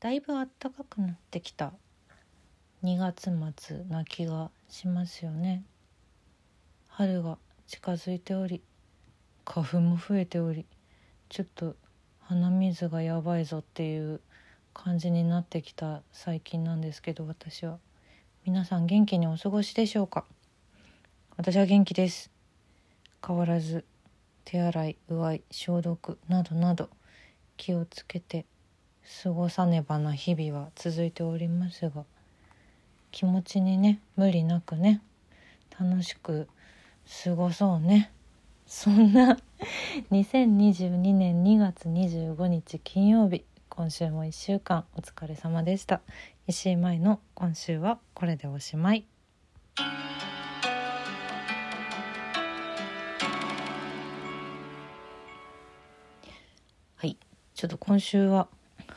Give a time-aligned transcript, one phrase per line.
[0.00, 1.74] だいぶ暖かくなってきた。
[2.82, 5.62] 2月末な気がしますよね。
[6.88, 8.62] 春が近づいており
[9.44, 10.64] 花粉も増えており
[11.28, 11.76] ちょっと
[12.20, 14.22] 鼻水がやばいぞっていう
[14.72, 17.78] 感じになってきた最近なんですけど私は。
[18.46, 20.24] 皆さん元気にお過ごしでしょうか？
[21.36, 22.30] 私は元気です。
[23.26, 23.84] 変わらず
[24.46, 26.88] 手洗いうがい消毒などなど
[27.58, 28.46] 気をつけて
[29.22, 32.04] 過ごさねばな日々は続いておりますが
[33.10, 35.02] 気持ちにね無理なくね
[35.78, 36.48] 楽しく
[37.24, 38.12] 過ごそうね。
[38.66, 39.36] そんな
[40.12, 46.02] 2022年2月25日金曜日今週も1週間お疲れ様でした。
[46.46, 49.04] 石井舞の今週はこれでおしまい。
[56.94, 57.16] はい。
[57.54, 58.46] ちょっと今週は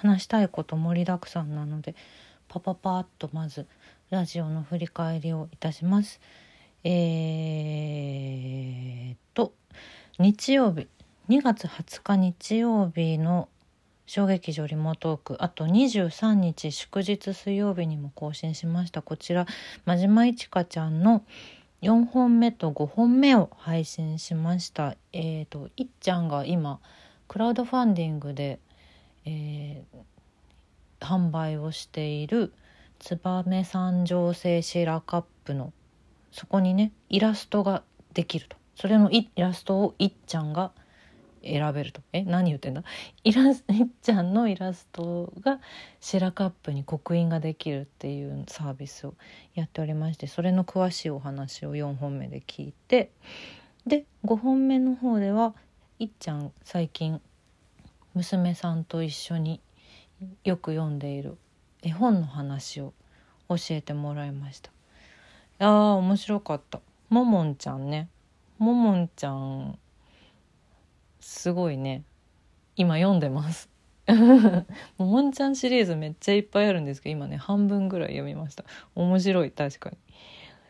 [0.00, 1.94] 話したいこと盛りだくさんなので
[2.48, 3.66] パパパッとまず
[4.08, 6.20] ラジオの振り返りをいたします。
[6.82, 9.52] えー、っと
[10.18, 10.88] 日曜日。
[11.28, 13.48] 2月20日日曜日の
[14.06, 15.36] 小劇場リモートーク。
[15.38, 19.02] あと23日祝日水曜日にも更新しました。
[19.02, 19.46] こちら
[19.84, 21.22] 真島いちかちゃんの
[21.82, 24.96] 4本目と5本目を配信しました。
[25.12, 26.80] えっ、ー、といっちゃんが今
[27.28, 28.58] クラウドファンディングで、
[29.24, 32.52] えー、販売をしている
[32.98, 35.72] 燕三条製シェラカップの
[36.30, 37.82] そこにねイラストが
[38.14, 38.56] できると。
[38.74, 40.72] それのイラストをいっちゃんが
[41.42, 42.00] 選べると。
[42.12, 42.84] え何言ってんだ？
[43.24, 45.60] イラス いっちゃんのイラストが
[46.00, 49.14] シェラカップに刻印ができるっていうサービスを
[49.54, 53.10] やっておりましてそれの詳しいお話を4本目で聞いて
[53.86, 55.54] で5本目の方では
[55.98, 57.20] いっちゃん最近
[58.14, 59.60] 娘さんと一緒に
[60.44, 61.36] よく読んでいる
[61.82, 62.92] 絵本の話を
[63.48, 64.70] 教えてもらいました。
[64.70, 64.72] い
[65.58, 66.80] やー面白かった。
[67.08, 68.08] ももんちゃんね。
[68.60, 69.78] ももんちゃん
[71.20, 72.02] すごいね
[72.76, 73.70] 今読んでます
[74.98, 78.64] ももんちゃんシリーズめっちゃいっぱいあるんですけど今ね半分ぐらい読みました
[78.94, 79.96] 面白い確かに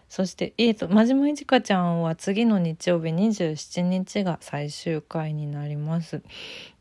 [0.09, 6.23] そしてえーと真島いちかちゃんは次の日曜日27日が最終回になります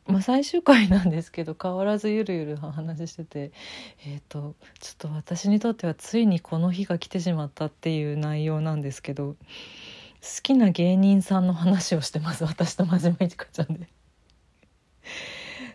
[0.10, 3.52] まあ、最終回なんですけど変わらずゆるゆる話してて
[4.06, 9.38] えっ、ー、とちょっと私にとってはついにこの日が来てしまったっていう内容なんですけど好
[10.44, 13.88] きな芸人さんの話をしてます私と真面目いちかちゃんで。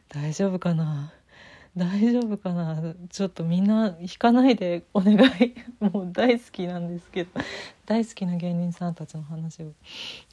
[0.08, 1.12] 大丈夫かな？
[1.76, 2.94] 大丈夫かな？
[3.10, 5.54] ちょっとみんな引かないでお願い。
[5.80, 7.30] もう大好きなんですけど。
[7.86, 9.72] 大好きな芸人さんたちの話を。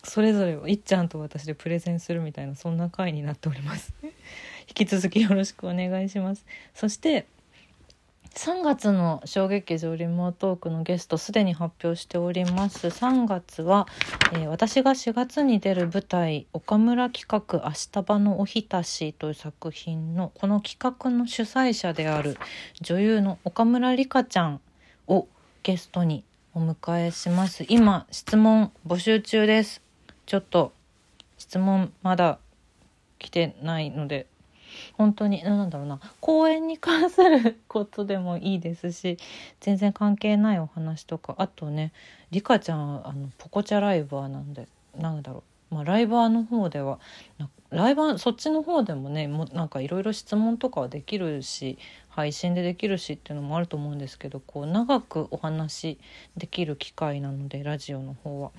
[0.04, 3.94] それぞれをいっちゃんと私でプレゼンするみたいなそんな回になっております。
[4.04, 4.12] 引
[4.74, 6.46] き続きよろしくお願いします。
[6.76, 7.26] そして
[8.34, 12.88] 3月の小劇場リモートークのゲストすでに発表しております。
[12.88, 13.88] 3月は、
[14.32, 22.38] えー、私が4月に出る舞台「岡村企画明日場のおひたし」という作品のこの企画の主催者である
[22.80, 24.62] 女優の岡村梨香ちゃん
[25.08, 25.28] を
[25.64, 27.66] ゲストにお迎えします。
[27.68, 29.82] 今質問募集中です。
[30.26, 30.72] ちょっと
[31.38, 32.40] 質問まだ
[33.20, 34.26] 来てないので
[34.94, 36.00] 本当に何だろうな。
[36.20, 39.18] 公演に関することでもいいですし
[39.60, 41.36] 全然関係ないお話とか。
[41.38, 41.94] あとね
[42.32, 44.68] リカちゃんあのポコチャライバーなんで
[44.98, 47.00] なんだろう、まあ、ライバーの方では
[47.70, 51.78] ライバーそっちの方でもねもなんかいろいろ質問とかはできるし
[52.10, 55.98] 配信でできるしっていうのもあると思うんですけどこう長くお話
[56.36, 58.52] できる機会なのでラジオの方は。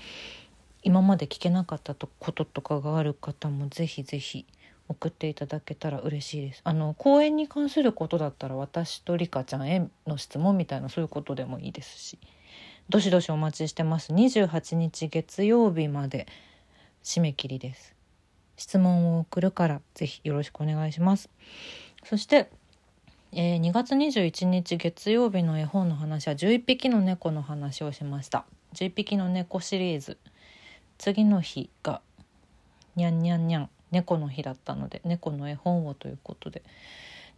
[0.85, 4.47] 今まで聞けなかったこととかがある方もぜひぜひ
[4.89, 6.61] 送っていただけたら嬉しいです。
[6.65, 12.19] あの公演に関することだったら私とリカちゃんへの質問みたいなそういうことでもいいですし。
[12.89, 14.13] どしどしお待ちしてます。
[14.13, 16.27] 28日月曜日まで
[17.03, 17.95] 締め切りです。
[18.57, 21.31] 質問を送るからぜひよろしくお願いします。
[22.05, 22.51] そして
[23.35, 28.45] えー、2月21日月曜日の絵本の話は11匹の猫の話をしました。
[28.75, 30.19] 11匹の猫シリーズ。
[30.99, 32.03] 次の日が
[32.95, 36.63] にゃんにゃんにゃん猫の日だったので猫の絵本をということで。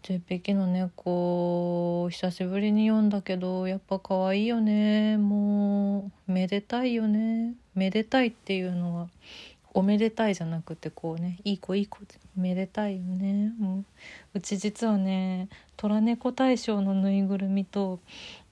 [0.05, 5.17] 10匹の猫久しぶりに読んだけどやっぱ可愛いよね。
[5.17, 7.55] もうめでたいよね。
[7.75, 9.09] めでたいっていうのは
[9.73, 12.01] おめでたいじゃなくてこうねいい子いい子
[12.37, 13.55] めでたいよね。
[13.59, 13.85] も、う、
[14.35, 15.49] うち実はね
[15.79, 17.99] 虎猫大賞のぬいぐるみと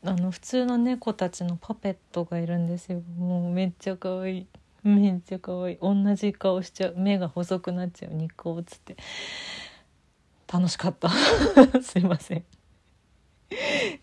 [0.05, 3.03] あの普通の猫たちのパペットがいるんですよ。
[3.19, 4.47] もうめっちゃ可愛い。
[4.89, 5.79] めっちゃ可愛い。
[5.81, 8.97] 同じ顔しちゃう目が細くなっちゃう肉をつって。
[10.53, 11.09] 楽しかった。
[11.81, 12.45] すいません。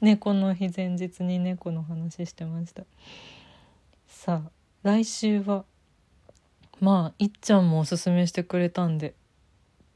[0.02, 2.84] 猫の日前日に猫の話してました。
[4.08, 4.52] さあ
[4.84, 5.66] 来週は
[6.80, 9.14] まあいっちゃんもおすすめしてくれたんで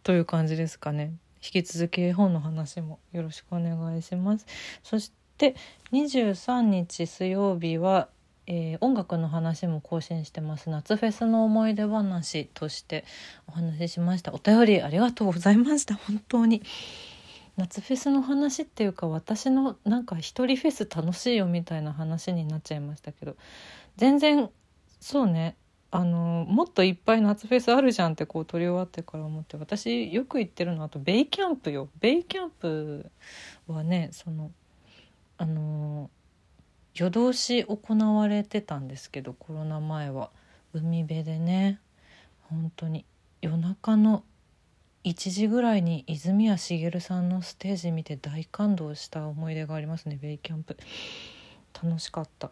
[0.04, 1.14] という感じですかね。
[1.44, 4.46] 引き続き絵本の話もよろしくお願いします。
[4.84, 5.56] そして
[5.92, 8.10] 23日水曜日は
[8.46, 10.70] えー、音楽の話も更新してます。
[10.70, 13.06] 夏フェスの思い出話として
[13.48, 14.34] お話ししました。
[14.34, 15.96] お便りありがとうございました。
[15.96, 16.62] 本当に。
[17.56, 23.36] 夏フェスの話っていうか私のなんか一人フェス楽しいよみたいな話になっちゃいましたけど。
[23.98, 24.50] 全然
[25.00, 25.56] そうね。
[25.92, 31.88] あのもっといっぱい夏フェスあるじゃんってこう撮り終わってから思って私よく行ってるのあとベイキャンプよ。
[32.00, 33.12] ベイキャンプ
[33.68, 34.52] はねその
[35.38, 36.10] あの
[36.96, 40.30] 夜通し行われてたんですけどコロナ前は
[40.74, 41.80] 海辺でね。
[42.42, 43.06] 本当に
[43.42, 44.24] 夜中の
[45.04, 50.18] 1時ぐらいに泉谷しげるさんのステージ見て大感動した思い出がありますね。
[50.22, 50.78] ベイキャンプ。
[51.84, 52.52] 楽しかった。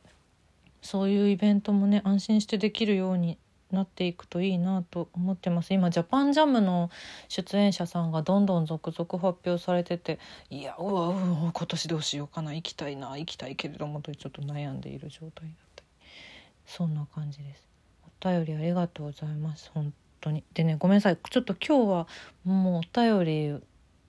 [0.81, 3.37] そういうイベントもね安心してできるように
[3.71, 5.73] なっていくといいなと思ってます。
[5.73, 6.89] 今ジャパンジャムの
[7.27, 10.19] 出演者さんがどんどん続々発表されてて
[10.49, 15.83] いやうわうわ今年どうしようかな行きたいな行きたいけれどもとちょっと悩んでいる状態だった
[16.65, 17.67] そんな感じです。
[18.21, 19.71] お便りありがとうございます。
[19.73, 20.43] 本当に。
[20.53, 21.17] でねごめんなさい。
[21.17, 22.07] ちょっと今日は
[22.43, 23.61] もうお便り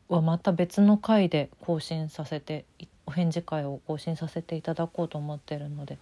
[0.09, 2.64] はまた別の回で更新させて
[3.06, 5.99] お返事会を更新させていただこうと思ってるので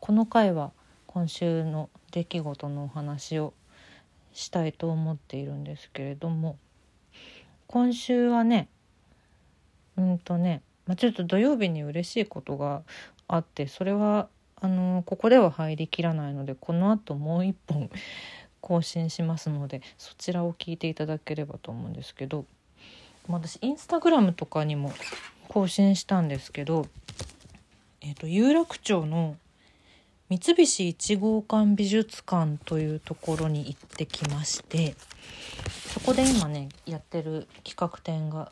[0.00, 0.72] この回は
[1.12, 3.52] 今週の出来事のお話を
[4.32, 6.56] したいと思っているんですけれども
[7.66, 8.66] 今週はね
[9.98, 12.80] うんとね、まあ、ちょっと土曜日に嬉しいことが
[13.28, 14.28] あってそれは
[14.58, 17.90] あのここでは入りきらないのでこのあともう一本
[18.62, 22.46] 更新しますのでそちらを聞いていただければと思うんですけど
[23.28, 24.94] 私インスタグラムとかにも
[25.48, 26.86] 更新したんですけど、
[28.00, 29.36] えーと有楽町の
[30.32, 34.94] 三菱一号館美術館というところに行ってきまして
[35.92, 38.50] そこで今ねやってる企画展が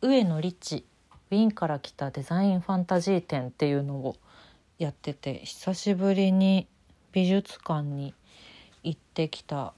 [0.00, 0.84] 上野リッチ
[1.32, 4.14] ウィーンから来たデザインファンタジー展っていうのを
[4.78, 6.68] やってて久しぶりに
[7.10, 8.14] 美術館に
[8.84, 9.72] 行ってきた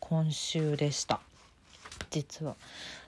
[0.00, 1.20] 今週でした
[2.10, 2.56] 実は。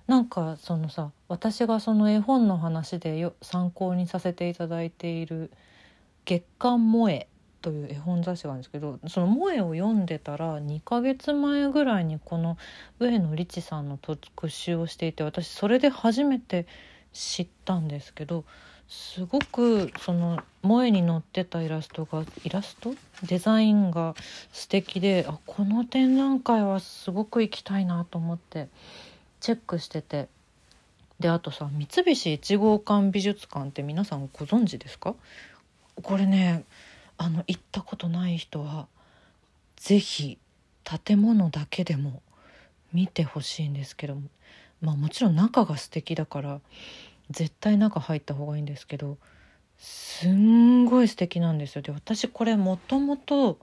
[0.06, 5.50] なんかそのさ私がその絵本の話でよ参考にさせていただいている
[6.24, 7.28] 「月刊萌え」
[7.66, 12.56] という絵本雑誌があるんですけどその「萌え」を読んでたら2ヶ月前ぐらいにこの
[13.00, 16.68] 上野リチさんの特集をしていて私それで初めて
[17.12, 18.44] 知ったんですけど
[18.86, 22.94] すごくその萌えに載ってたイラストがイラスト？
[23.24, 24.14] デザインが
[24.52, 28.68] 素敵であこの展覧会はすごく行きたいなと思って
[29.40, 30.28] チェックしてて。
[31.18, 35.16] であとさ三菱一号館美術館って皆さんご存知ですか？
[36.02, 36.62] これね
[37.18, 38.88] あの行ったことない人は
[39.76, 40.38] 是非
[41.04, 42.22] 建物だけでも
[42.92, 44.18] 見てほしいんですけど
[44.80, 46.60] まあもちろん中が素敵だから
[47.30, 49.18] 絶対中入った方がいいんですけど
[49.78, 51.82] すんごい素敵なんですよ。
[51.82, 53.58] で私これもともと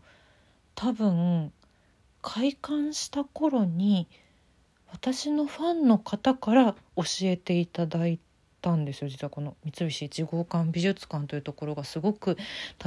[0.76, 1.52] 多分
[2.22, 4.08] 開館した頃に
[4.92, 8.20] 私のファンの方から教えていただい
[8.64, 9.10] たんですよ。
[9.10, 12.38] 実はこの三菱一号館美術館というところがすごく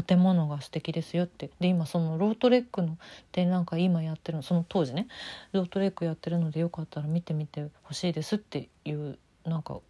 [0.07, 1.51] 建物が素敵ですよって。
[1.61, 2.97] で今そのロートレックの
[3.31, 5.07] 展覧会今やってるのその当時ね
[5.53, 9.81] ロートレックやってるのでよかったら見てみてほしいですっていうなんか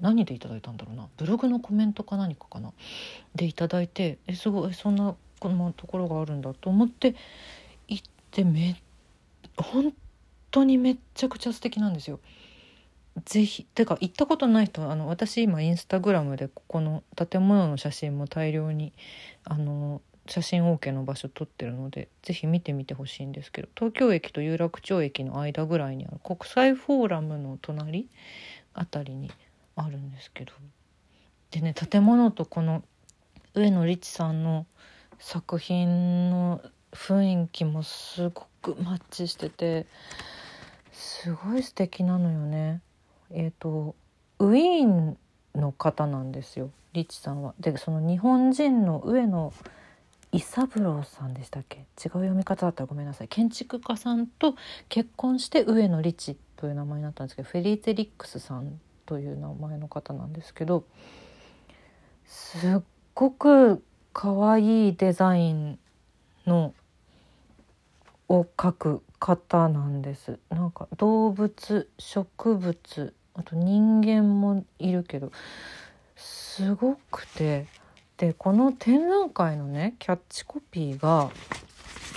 [0.00, 1.08] 何でいただいたんだろうな。
[1.18, 2.72] ブログのコメントか何かかな。
[3.34, 7.14] でいただいてえすごいそんなこのところがあるんだと思って
[7.86, 8.80] 行ってめ
[9.58, 9.92] 本
[10.50, 12.18] 当にめっちゃくちゃ素敵なんですよ。
[13.24, 18.92] ぜひてか行ったことない人あの私今インスタグラムでここの建物の写真も大量に
[19.44, 28.08] あの写真 OK の場所撮ってるのでぜひ見てみてほしいんですけど東京駅と有楽町駅の間ぐらいにある国際フォーラムの隣
[28.74, 29.30] あたりに
[29.76, 30.52] あるんですけど
[31.52, 32.82] でね建物とこの
[33.54, 34.66] 上野リチさんの
[35.18, 36.60] 作品の
[36.92, 39.86] 雰囲気もすごくマッチしてて
[40.92, 42.80] すごい素敵なのよね。
[43.30, 43.94] えーと、
[44.38, 45.18] ウィーン
[45.54, 47.54] の方なんですよリッチさんは。
[47.58, 49.52] でその日本人の上野
[50.32, 51.78] 伊三郎さんでしたっけ？
[51.78, 53.28] 違う読み方だったらごめんなさい。
[53.28, 54.54] 建築家さんと
[54.88, 60.84] 結婚して上野リッチという名前になったんですけどフェリーテリックスさんという名前の方なんですけど
[62.26, 62.80] すっ
[63.14, 65.78] ごく可愛いデザイン
[66.46, 66.74] の
[68.28, 70.38] を描く方なんです。
[70.50, 75.30] なんか動物植物あと人間もいるけど
[76.16, 77.66] すごくて。
[78.16, 81.30] でこの展覧会のねキャッチコピーが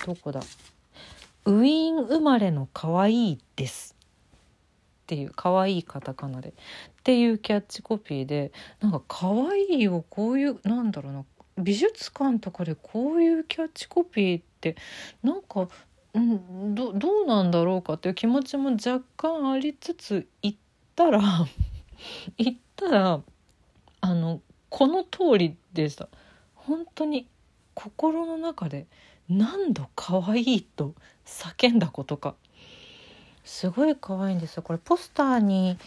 [0.05, 0.39] どこだ？
[1.43, 3.97] ウィーン生まれの可愛いです。
[5.03, 6.51] っていう可愛いカタカナで。
[6.51, 6.53] っ
[7.03, 11.25] ていうキャッチコピーでなんか可愛いをこういうなんだろうな
[11.57, 14.77] 美術館とかでこういうキャッチコピーって
[15.21, 15.67] なんか、
[16.13, 20.55] うん、どどうなんだろうかっていう気持ちも若干ありつつ行
[20.99, 21.21] ったら
[22.37, 23.21] 行ったら
[24.01, 26.09] あのこの通りでした。
[26.55, 27.27] 本当に
[27.73, 28.85] 心の中で
[29.29, 30.93] 何度可愛いと
[31.25, 32.35] 叫んだことか。
[33.45, 34.63] すごい可愛いんですよ。
[34.63, 35.77] これポスターに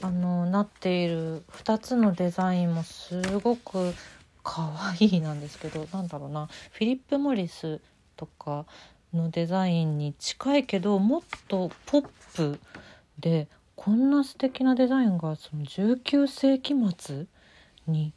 [0.00, 3.94] あのなっている2つのデザインもすごく
[4.42, 6.48] 可愛いなんですけどなんだろうな。
[6.72, 7.80] フィリップ・モリス
[8.16, 8.64] とか
[9.12, 12.58] のデザインに近いけどもっとポップ
[13.18, 13.46] で
[13.84, 17.26] こんな素敵なデザインがその19世紀末
[17.88, 18.12] に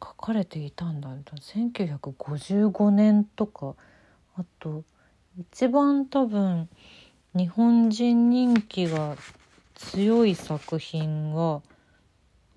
[0.00, 3.74] 書かれていたんだ1955年とか
[4.36, 4.84] あと
[5.36, 6.68] 一番多分
[7.34, 9.16] 日本人人気が
[9.74, 11.60] 強い作品が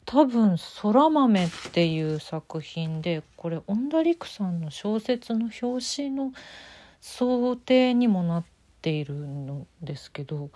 [0.05, 6.31] 多分「そら豆」っていう作品でこれ恩田陸さんの小説の表紙の
[7.01, 8.45] 想定にもなっ
[8.83, 10.51] ているのですけど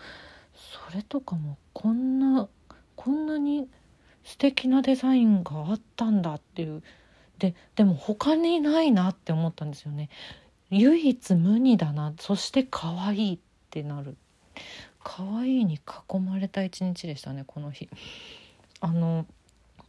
[0.86, 2.48] それとかもこんな
[2.96, 3.68] こんなに
[4.24, 6.84] 素敵なデザインがあったんだっていう
[7.40, 10.10] ででも他にないなって思ったんですよね。
[10.70, 14.18] 唯一無二だなそして可愛いってなる
[15.02, 17.90] 可愛いに囲まれた一日でしたねこの日。
[18.80, 19.26] あの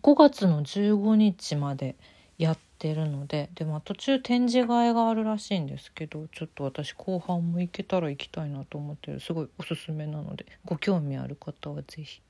[0.02, 1.96] 5月の15日まで
[2.38, 9.20] やってるのでで、まあ、途中展示会があるらしいんですけどちょっと私後半も行けたら行きたいなと思ってる。
[9.20, 12.22] すごいおすすめなのでご興味ある方は是非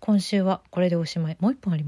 [0.00, 1.36] 今週はこれでおしまい。
[1.40, 1.84] もう一本あります。